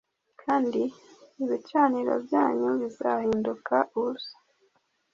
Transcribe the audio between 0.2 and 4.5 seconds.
kandi ibicaniro byanyu bizahinduka ubusa